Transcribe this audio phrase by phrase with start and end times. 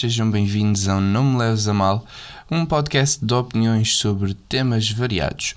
[0.00, 2.06] Sejam bem-vindos ao Não Me Leves a Mal,
[2.50, 5.54] um podcast de opiniões sobre temas variados.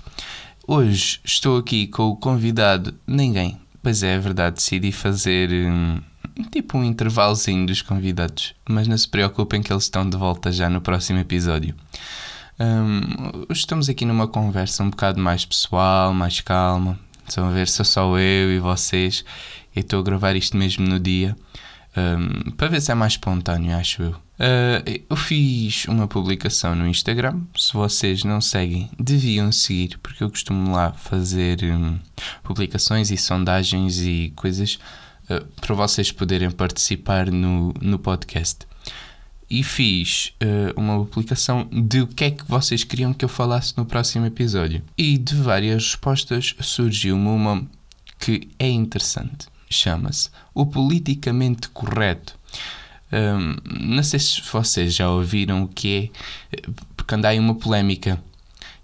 [0.68, 3.58] Hoje estou aqui com o convidado Ninguém.
[3.82, 5.98] Pois é, é verdade, decidi fazer hum,
[6.52, 10.68] tipo um intervalozinho dos convidados, mas não se preocupem que eles estão de volta já
[10.68, 11.74] no próximo episódio.
[12.60, 17.00] Hum, estamos aqui numa conversa um bocado mais pessoal, mais calma.
[17.26, 19.24] Estão a ver, sou só eu e vocês.
[19.74, 21.34] E estou a gravar isto mesmo no dia
[21.96, 24.10] um, para ver se é mais espontâneo, acho eu.
[24.10, 27.42] Uh, eu fiz uma publicação no Instagram.
[27.56, 31.98] Se vocês não seguem, deviam seguir, porque eu costumo lá fazer um,
[32.42, 34.78] publicações e sondagens e coisas
[35.30, 38.66] uh, para vocês poderem participar no, no podcast.
[39.48, 43.72] E fiz uh, uma publicação de o que é que vocês queriam que eu falasse
[43.76, 44.82] no próximo episódio.
[44.98, 47.64] E de várias respostas surgiu-me uma
[48.18, 52.38] que é interessante chama-se O Politicamente Correto.
[53.12, 53.56] Um,
[53.94, 56.10] não sei se vocês já ouviram o que
[56.52, 56.62] é,
[56.96, 58.20] porque anda aí uma polémica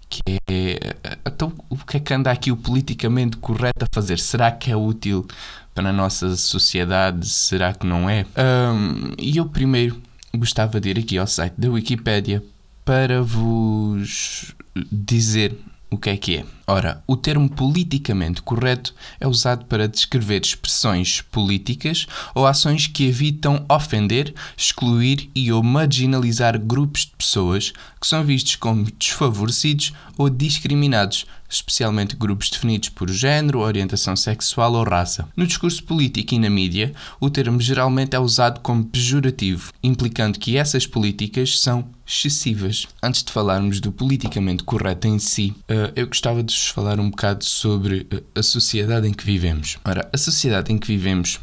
[0.09, 4.19] que é então, o que é que anda aqui o politicamente correto a fazer?
[4.19, 5.25] Será que é útil
[5.73, 7.27] para a nossa sociedade?
[7.27, 8.25] Será que não é?
[8.37, 10.01] Um, e eu primeiro
[10.35, 12.43] gostava de ir aqui ao site da Wikipédia
[12.83, 14.53] para vos
[14.91, 15.57] dizer
[15.91, 16.45] o que é que é?
[16.65, 23.65] Ora, o termo politicamente correto é usado para descrever expressões políticas ou ações que evitam
[23.69, 31.25] ofender, excluir e ou marginalizar grupos de pessoas que são vistos como desfavorecidos ou discriminados,
[31.49, 35.27] especialmente grupos definidos por género, orientação sexual ou raça.
[35.35, 40.55] No discurso político e na mídia, o termo geralmente é usado como pejorativo, implicando que
[40.55, 42.87] essas políticas são excessivas.
[43.01, 47.09] Antes de falarmos do politicamente correto em si, eh, eu gostava de vos falar um
[47.09, 49.77] bocado sobre eh, a sociedade em que vivemos.
[49.85, 51.39] Ora, a sociedade em que vivemos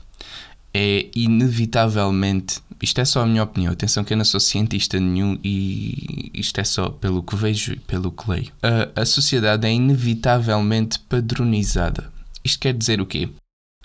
[0.74, 2.60] é inevitavelmente.
[2.80, 3.72] Isto é só a minha opinião.
[3.72, 7.78] Atenção que eu não sou cientista nenhum e isto é só pelo que vejo e
[7.78, 8.52] pelo que leio.
[8.62, 12.12] A, a sociedade é inevitavelmente padronizada.
[12.44, 13.28] Isto quer dizer o quê?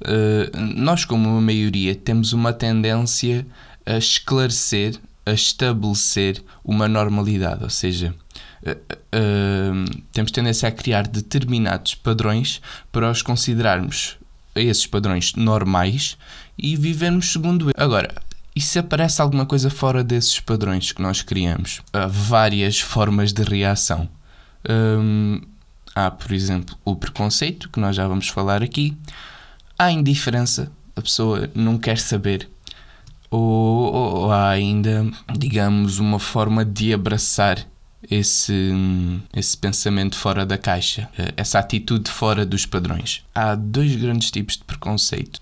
[0.02, 3.46] Uh, nós, como uma maioria, temos uma tendência
[3.86, 8.14] a esclarecer, a estabelecer uma normalidade, ou seja,
[8.66, 12.62] uh, temos tendência a criar determinados padrões
[12.92, 14.18] para os considerarmos
[14.56, 16.18] esses padrões normais
[16.58, 17.76] e vivermos segundo eles.
[17.78, 18.14] Agora,
[18.56, 21.82] e se aparece alguma coisa fora desses padrões que nós criamos?
[21.92, 24.08] Há várias formas de reação.
[24.70, 25.42] Um,
[25.96, 28.96] há, por exemplo, o preconceito, que nós já vamos falar aqui.
[29.78, 32.48] Há indiferença, a pessoa não quer saber.
[33.36, 37.66] Ou, ou há ainda, digamos, uma forma de abraçar
[38.10, 38.72] esse,
[39.36, 43.24] esse pensamento fora da caixa, eh, essa atitude fora dos padrões.
[43.34, 45.40] Há dois grandes tipos de preconceito.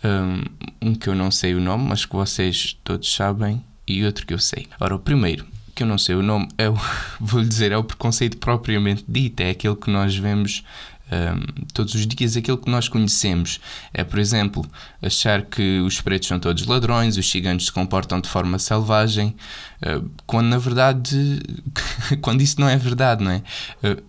[0.81, 4.33] Um que eu não sei o nome, mas que vocês todos sabem, e outro que
[4.33, 4.67] eu sei.
[4.79, 6.77] Ora, o primeiro, que eu não sei o nome, é o,
[7.19, 10.63] vou-lhe dizer, é o preconceito propriamente dito, é aquele que nós vemos
[11.73, 13.59] todos os dias aquilo que nós conhecemos.
[13.93, 14.65] É, por exemplo,
[15.01, 19.35] achar que os pretos são todos ladrões, os ciganos se comportam de forma selvagem,
[20.25, 21.39] quando na verdade,
[22.21, 23.41] quando isso não é verdade, não é?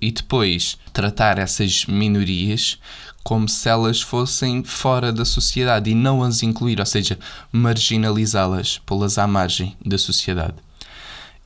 [0.01, 2.79] E depois tratar essas minorias
[3.23, 7.19] como se elas fossem fora da sociedade e não as incluir, ou seja,
[7.53, 10.55] marginalizá-las, pô-las à margem da sociedade.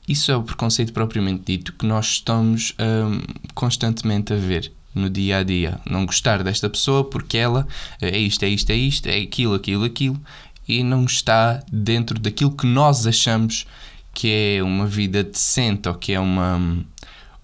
[0.07, 3.21] Isso é o preconceito propriamente dito que nós estamos um,
[3.53, 5.79] constantemente a ver no dia a dia.
[5.89, 7.67] Não gostar desta pessoa porque ela
[8.01, 10.21] é isto, é isto, é isto, é aquilo, aquilo, aquilo
[10.67, 13.65] e não está dentro daquilo que nós achamos
[14.13, 16.83] que é uma vida decente ou que é uma,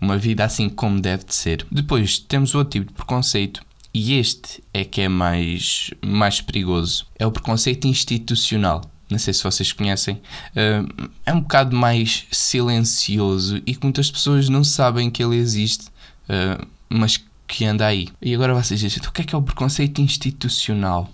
[0.02, 1.66] uma vida assim como deve de ser.
[1.72, 7.06] Depois temos outro tipo de preconceito e este é que é mais, mais perigoso.
[7.18, 8.82] É o preconceito institucional.
[9.10, 10.16] Não sei se vocês conhecem.
[10.16, 15.86] Uh, é um bocado mais silencioso e que muitas pessoas não sabem que ele existe,
[16.28, 18.10] uh, mas que anda aí.
[18.22, 21.10] E agora vocês dizem, então, o que é que é o preconceito institucional?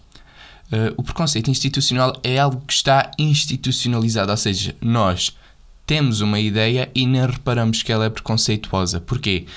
[0.71, 5.35] Uh, o preconceito institucional é algo que está institucionalizado, ou seja, nós
[5.85, 9.01] temos uma ideia e nem reparamos que ela é preconceituosa.
[9.01, 9.47] Porquê?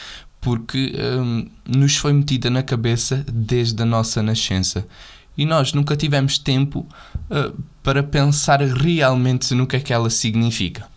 [0.40, 4.86] Porque um, nos foi metida na cabeça desde a nossa nascença
[5.36, 6.86] e nós nunca tivemos tempo
[7.30, 10.88] uh, para pensar realmente no que é que ela significa.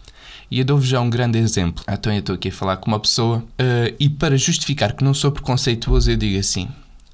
[0.49, 1.83] E eu dou-vos já um grande exemplo.
[1.89, 5.13] Então eu estou aqui a falar com uma pessoa uh, e para justificar que não
[5.13, 6.67] sou preconceituoso eu digo assim: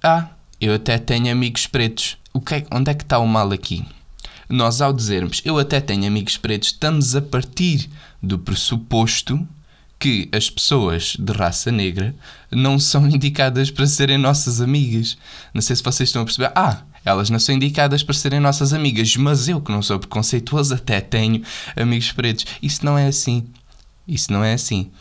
[0.04, 0.30] Ah,
[0.60, 2.18] eu até tenho amigos pretos.
[2.33, 3.86] O que é, onde é que está o mal aqui?
[4.50, 7.89] Nós ao dizermos eu até tenho amigos pretos, estamos a partir
[8.22, 9.48] do pressuposto
[9.98, 12.16] que as pessoas de raça negra
[12.51, 15.18] não são indicadas para serem nossas amigas.
[15.54, 16.51] Não sei se vocês estão a perceber.
[16.56, 20.74] Ah, Elas não são indicadas para serem nossas amigas, mas eu que não sou preconceituoso
[20.74, 21.42] até tenho
[21.75, 22.45] amigos pretos.
[22.62, 23.48] Isso não é assim.
[24.07, 24.92] Isso não é assim.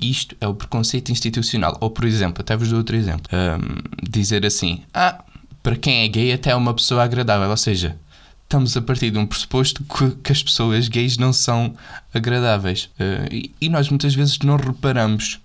[0.00, 1.76] Isto é o preconceito institucional.
[1.80, 3.30] Ou, por exemplo, até vos dou outro exemplo.
[3.32, 5.22] Um, dizer assim: Ah,
[5.62, 7.50] para quem é gay, até é uma pessoa agradável.
[7.50, 7.96] Ou seja,
[8.44, 11.74] estamos a partir de um pressuposto que, que as pessoas gays não são
[12.12, 12.90] agradáveis.
[12.98, 15.40] Uh, e, e, nós muitas vezes não reparamos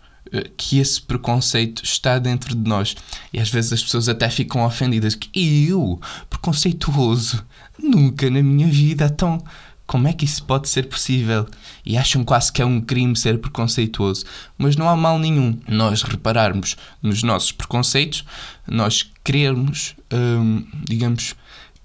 [0.55, 2.95] que esse preconceito está dentro de nós.
[3.31, 5.15] E às vezes as pessoas até ficam ofendidas.
[5.15, 5.29] Que
[5.67, 7.43] eu, preconceituoso,
[7.81, 9.43] nunca na minha vida, então
[9.87, 11.47] como é que isso pode ser possível?
[11.85, 14.25] E acham quase que é um crime ser preconceituoso.
[14.57, 18.25] Mas não há mal nenhum nós repararmos nos nossos preconceitos,
[18.67, 21.35] nós querermos, hum, digamos,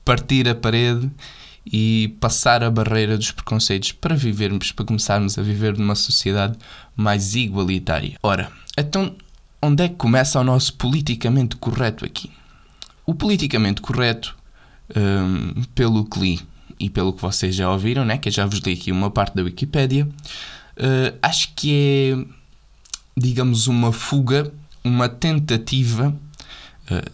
[0.05, 1.09] partir a parede
[1.64, 6.59] e passar a barreira dos preconceitos para vivermos, para começarmos a viver numa sociedade
[6.97, 8.17] mais igualitária.
[8.23, 9.14] Ora, então
[9.62, 12.31] onde é que começa o nosso politicamente correto aqui?
[13.06, 14.37] O politicamente correto,
[14.97, 16.41] hum, pelo que li
[16.81, 19.37] e pelo que vocês já ouviram, né, que eu já vos li aqui uma parte
[19.37, 22.35] da Wikipédia, uh, acho que é,
[23.17, 26.12] digamos, uma fuga, uma tentativa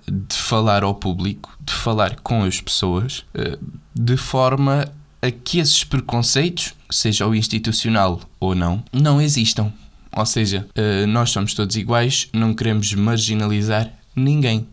[0.06, 3.58] de falar ao público, de falar com as pessoas, uh,
[3.94, 4.90] de forma
[5.20, 9.72] a que esses preconceitos, seja o institucional ou não, não existam.
[10.10, 10.66] Ou seja,
[11.08, 14.66] nós somos todos iguais, não queremos marginalizar ninguém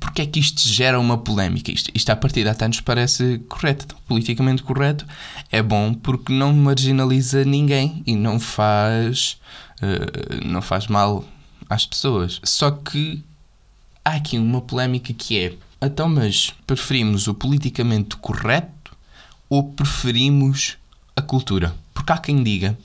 [0.00, 1.70] porque é que isto gera uma polémica?
[1.70, 5.06] Isto, isto à partida até nos parece correto, então, politicamente correto.
[5.52, 9.36] É bom porque não marginaliza ninguém e não faz,
[10.44, 11.22] não faz mal
[11.68, 12.40] às pessoas.
[12.42, 13.22] Só que
[14.10, 18.96] há aqui uma polémica que é: então, mas preferimos o politicamente correto
[19.48, 20.76] ou preferimos
[21.14, 21.74] a cultura?
[21.94, 22.76] Porque há quem diga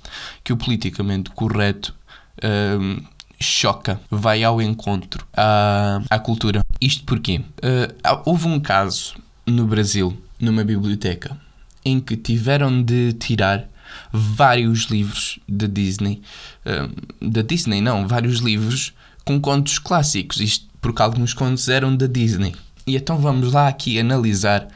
[0.43, 1.93] que o politicamente correto.
[2.37, 3.03] Uh,
[3.37, 6.61] choca, vai ao encontro à, à cultura.
[6.79, 7.41] Isto porquê?
[7.57, 11.37] Uh, houve um caso no Brasil, numa biblioteca,
[11.83, 13.67] em que tiveram de tirar
[14.11, 16.21] vários livros da Disney,
[16.65, 18.93] uh, da Disney não, vários livros
[19.25, 22.53] com contos clássicos, isto porque alguns contos eram da Disney.
[22.85, 24.67] E então vamos lá aqui analisar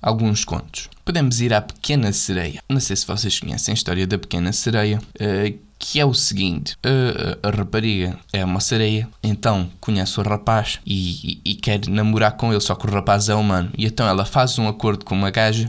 [0.00, 0.88] alguns contos.
[1.04, 2.62] Podemos ir à Pequena Sereia.
[2.68, 6.76] Não sei se vocês conhecem a história da Pequena Sereia, uh, que é o seguinte:
[6.84, 12.36] a, a, rapariga é uma sereia, então conhece o rapaz e, e, e, quer namorar
[12.36, 13.68] com ele, só que o rapaz é humano.
[13.76, 15.68] E então ela faz um acordo com uma gaja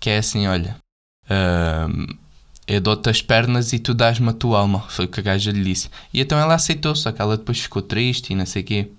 [0.00, 0.76] que é assim: olha,
[1.28, 2.16] uh,
[2.66, 4.80] eu dou-te as pernas e tu dás-me a tua alma.
[4.88, 5.90] Foi o que a gaja lhe disse.
[6.14, 8.90] E então ela aceitou, só que ela depois ficou triste e não sei o quê.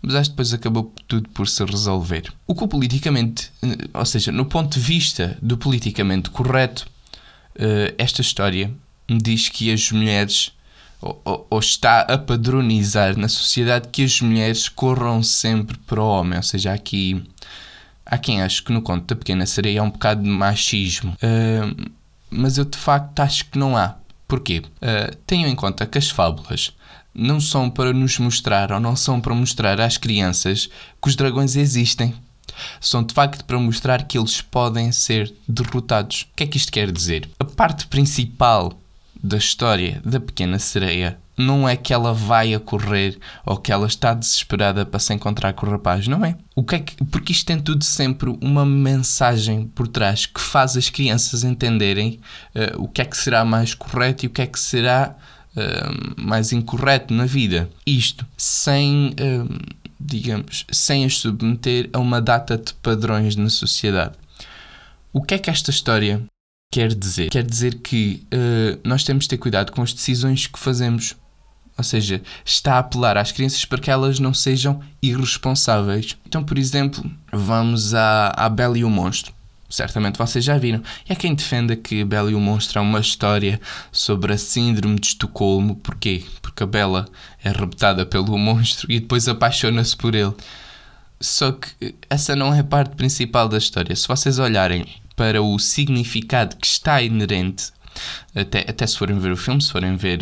[0.00, 2.32] Mas acho que depois acabou tudo por se resolver.
[2.46, 3.50] O que o politicamente,
[3.92, 6.86] ou seja, no ponto de vista do politicamente correto,
[7.56, 8.72] uh, esta história
[9.08, 10.52] diz que as mulheres
[11.00, 16.36] ou, ou, está a padronizar na sociedade que as mulheres corram sempre para o homem.
[16.36, 17.22] Ou seja, aqui
[18.04, 21.12] há quem ache que no conto da pequena sereia há um bocado de machismo.
[21.22, 21.90] Uh,
[22.30, 23.96] mas eu de facto acho que não há.
[24.26, 24.58] Porquê?
[24.58, 26.72] Uh, tenham em conta que as fábulas
[27.18, 30.70] não são para nos mostrar ou não são para mostrar às crianças
[31.02, 32.14] que os dragões existem.
[32.80, 36.22] São de facto para mostrar que eles podem ser derrotados.
[36.32, 37.28] O que é que isto quer dizer?
[37.38, 38.72] A parte principal
[39.22, 43.16] da história da pequena sereia não é que ela vai a correr
[43.46, 46.36] ou que ela está desesperada para se encontrar com o rapaz, não é?
[46.54, 50.76] O que é que, porque isto tem tudo sempre uma mensagem por trás que faz
[50.76, 52.20] as crianças entenderem
[52.54, 55.16] uh, o que é que será mais correto e o que é que será
[55.56, 57.68] uh, mais incorreto na vida.
[57.86, 64.14] Isto sem, uh, digamos, sem as submeter a uma data de padrões na sociedade.
[65.12, 66.22] O que é que esta história
[66.72, 67.30] quer dizer?
[67.30, 71.16] Quer dizer que uh, nós temos de ter cuidado com as decisões que fazemos.
[71.76, 76.16] Ou seja, está a apelar às crianças para que elas não sejam irresponsáveis.
[76.26, 79.37] Então, por exemplo, vamos à, à Bela e o Monstro.
[79.68, 80.82] Certamente vocês já viram.
[81.08, 83.60] E há quem defenda que Bela e o Monstro é uma história
[83.92, 85.76] sobre a síndrome de Estocolmo.
[85.76, 86.24] Porquê?
[86.40, 87.06] Porque a Bela
[87.44, 90.34] é raptada pelo monstro e depois apaixona-se por ele.
[91.20, 93.94] Só que essa não é a parte principal da história.
[93.94, 97.72] Se vocês olharem para o significado que está inerente
[98.34, 100.20] até, até se forem ver o filme, se forem ver,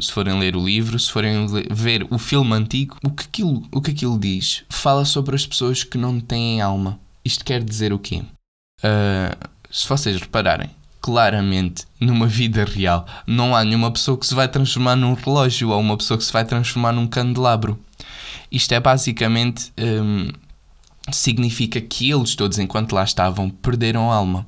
[0.00, 3.80] se forem ler o livro, se forem ver o filme antigo, o que aquilo, o
[3.80, 7.00] que aquilo diz fala sobre as pessoas que não têm alma.
[7.24, 8.22] Isto quer dizer o quê?
[8.84, 14.48] Uh, se vocês repararem, claramente numa vida real não há nenhuma pessoa que se vai
[14.48, 17.78] transformar num relógio ou uma pessoa que se vai transformar num candelabro.
[18.50, 20.30] Isto é basicamente um,
[21.12, 24.46] significa que eles todos, enquanto lá estavam, perderam a alma.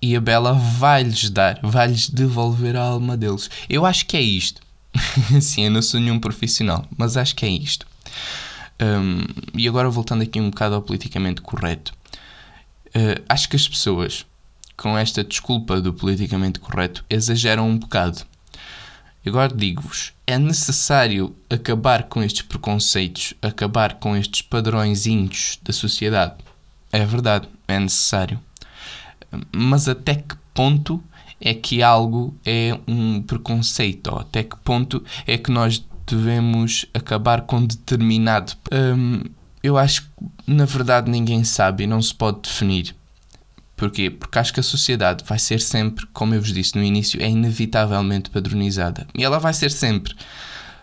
[0.00, 3.50] E a Bela vai-lhes dar, vai-lhes devolver a alma deles.
[3.68, 4.60] Eu acho que é isto.
[5.40, 7.86] Sim, eu não sou nenhum profissional, mas acho que é isto.
[8.80, 11.95] Um, e agora voltando aqui um bocado ao politicamente correto.
[12.96, 14.24] Uh, acho que as pessoas,
[14.74, 18.24] com esta desculpa do politicamente correto, exageram um bocado.
[19.26, 26.36] Agora digo-vos, é necessário acabar com estes preconceitos, acabar com estes padrõezinhos da sociedade.
[26.90, 28.40] É verdade, é necessário.
[29.54, 31.02] Mas até que ponto
[31.38, 34.06] é que algo é um preconceito?
[34.12, 38.52] Ou até que ponto é que nós devemos acabar com determinado.
[38.72, 39.22] Hum,
[39.66, 40.08] eu acho que,
[40.46, 42.94] na verdade, ninguém sabe e não se pode definir.
[43.76, 44.08] Porquê?
[44.08, 47.28] Porque acho que a sociedade vai ser sempre, como eu vos disse no início, é
[47.28, 49.06] inevitavelmente padronizada.
[49.14, 50.14] E ela vai ser sempre.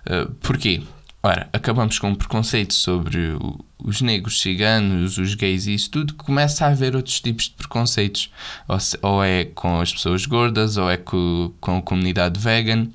[0.06, 0.84] Uh, porquê?
[1.24, 3.38] Ora, acabamos com um preconceito sobre
[3.80, 8.30] os negros, ciganos, os gays e isso tudo, começa a haver outros tipos de preconceitos.
[8.68, 12.90] Ou, se, ou é com as pessoas gordas, ou é com, com a comunidade vegan.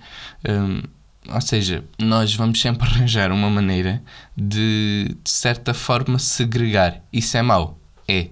[0.47, 0.83] Um,
[1.33, 4.03] ou seja, nós vamos sempre arranjar uma maneira
[4.37, 7.03] de, de certa forma, segregar.
[7.13, 7.79] Isso é mau?
[8.07, 8.29] É.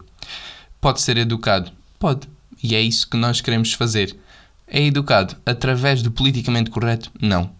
[0.80, 1.70] Pode ser educado?
[1.98, 2.28] Pode.
[2.62, 4.16] E é isso que nós queremos fazer.
[4.66, 7.10] É educado através do politicamente correto?
[7.20, 7.50] Não.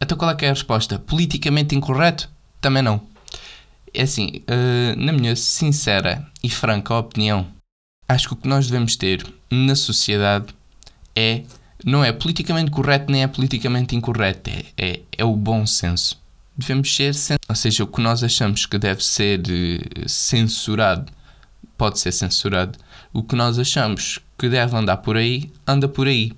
[0.00, 0.98] Então qual é, é a resposta?
[0.98, 2.30] Politicamente incorreto?
[2.60, 3.02] Também não.
[3.92, 7.46] É assim, uh, na minha sincera e franca opinião,
[8.08, 10.54] acho que o que nós devemos ter na sociedade
[11.14, 11.42] é
[11.84, 16.20] não é politicamente correto nem é politicamente incorreto, é, é, é o bom senso.
[16.56, 17.14] Devemos ser,
[17.48, 21.10] ou seja, o que nós achamos que deve ser eh, censurado
[21.80, 22.78] pode ser censurado.
[23.10, 26.32] O que nós achamos que deve andar por aí, anda por aí.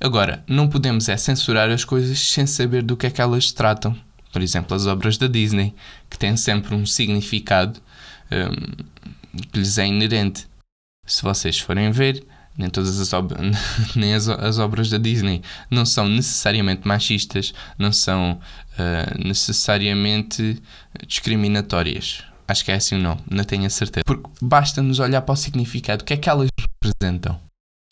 [0.00, 3.94] Agora, não podemos é censurar as coisas sem saber do que é que elas tratam.
[4.32, 5.74] Por exemplo, as obras da Disney,
[6.08, 7.78] que têm sempre um significado
[8.32, 10.46] um, que lhes é inerente.
[11.04, 12.24] Se vocês forem ver,
[12.60, 13.34] nem todas as, ob
[13.96, 18.38] nem as, as, obras da Disney não são necessariamente machistas, não são
[18.78, 20.62] uh, necessariamente
[21.06, 22.22] discriminatórias.
[22.46, 24.04] Acho que é assim ou não, não tenho a certeza.
[24.04, 27.40] Porque basta-nos olhar para o significado, o que é que elas representam.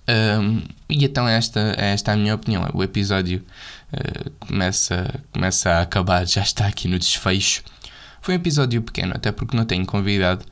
[0.08, 2.68] Um, e então esta, esta é a minha opinião.
[2.74, 3.42] O episódio
[3.92, 7.62] uh, começa, começa a acabar, já está aqui no desfecho.
[8.20, 10.44] Foi um episódio pequeno, até porque não tenho convidado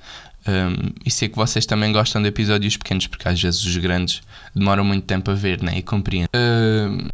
[0.47, 4.23] um, e sei que vocês também gostam de episódios pequenos, porque às vezes os grandes
[4.55, 5.79] demoram muito tempo a ver né?
[5.79, 6.29] e compreendem.
[6.35, 7.09] Um,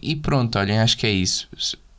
[0.00, 1.48] e pronto, olhem, acho que é isso.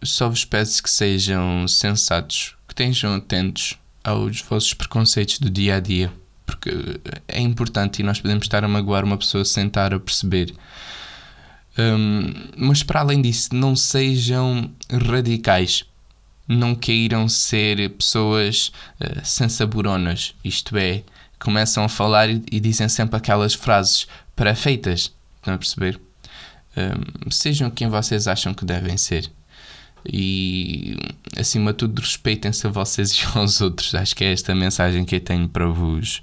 [0.01, 5.79] Só vos peço que sejam sensatos, que estejam atentos aos vossos preconceitos do dia a
[5.79, 6.11] dia,
[6.45, 6.71] porque
[7.27, 10.53] é importante e nós podemos estar a magoar uma pessoa sem estar a perceber.
[11.77, 15.85] Um, mas para além disso, não sejam radicais
[16.47, 21.03] não queiram ser pessoas uh, sensaboronas, isto é,
[21.39, 25.99] começam a falar e, e dizem sempre aquelas frases pré-feitas, estão a perceber?
[26.75, 29.31] Um, sejam quem vocês acham que devem ser
[30.05, 30.97] e
[31.37, 33.93] acima de tudo respeitem-se a vocês e aos outros.
[33.95, 36.21] Acho que é esta mensagem que eu tenho para vos,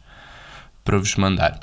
[0.84, 1.58] para vos mandar.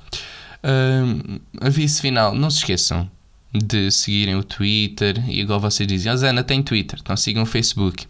[0.64, 3.10] Um, aviso final, não se esqueçam
[3.54, 7.46] de seguirem o Twitter e igual vocês dizem, oh, Zana tem Twitter, então sigam o
[7.46, 8.06] Facebook.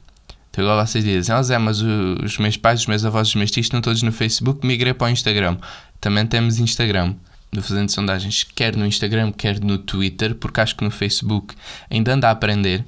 [0.57, 3.51] Então agora vocês dizem, ah Zé, mas os meus pais, os meus avós, os meus
[3.51, 5.55] tios estão todos no Facebook, migrei para o Instagram.
[6.01, 7.13] Também temos Instagram.
[7.51, 11.53] Estou fazendo sondagens quer no Instagram, quer no Twitter, porque acho que no Facebook
[11.91, 12.83] ainda anda a aprender.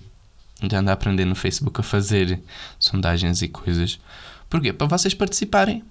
[0.59, 2.41] Ainda anda a aprender no Facebook a fazer
[2.79, 3.99] sondagens e coisas.
[4.49, 4.73] Porquê?
[4.73, 5.83] Para vocês participarem.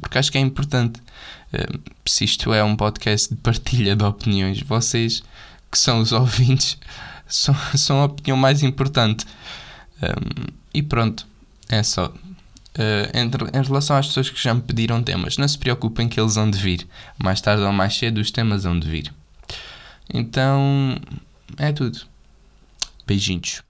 [0.00, 1.00] Porque acho que é importante.
[1.52, 5.22] Eh, se isto é um podcast de partilha de opiniões, vocês
[5.70, 6.76] que são os ouvintes
[7.28, 9.24] são, são a opinião mais importante.
[10.02, 11.26] Um, e pronto,
[11.68, 12.12] é só.
[12.74, 16.08] Eh, uh, entre, em relação às pessoas que já me pediram temas, não se preocupem
[16.08, 16.86] que eles hão de vir.
[17.22, 19.12] Mais tarde ou mais cedo os temas hão de vir.
[20.12, 20.98] Então,
[21.58, 22.00] é tudo.
[23.06, 23.62] Beijinhos.